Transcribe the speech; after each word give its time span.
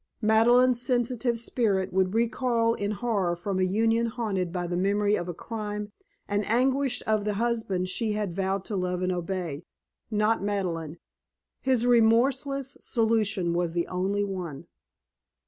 Madeleine's 0.23 0.81
sensitive 0.81 1.37
spirit 1.39 1.93
would 1.93 2.15
recoil 2.15 2.73
in 2.73 2.89
horror 2.89 3.35
from 3.35 3.59
a 3.59 3.63
union 3.63 4.07
haunted 4.07 4.51
by 4.51 4.65
the 4.65 4.75
memory 4.75 5.13
of 5.13 5.27
the 5.27 5.33
crime 5.35 5.91
and 6.27 6.43
anguish 6.45 7.03
of 7.05 7.23
the 7.23 7.35
husband 7.35 7.87
she 7.87 8.13
had 8.13 8.33
vowed 8.33 8.65
to 8.65 8.75
love 8.75 9.03
and 9.03 9.11
obey. 9.11 9.63
Not 10.09 10.41
Madeleine! 10.41 10.97
His 11.61 11.85
remorseless 11.85 12.77
solution 12.79 13.53
was 13.53 13.73
the 13.73 13.85
only 13.89 14.23
one. 14.23 14.65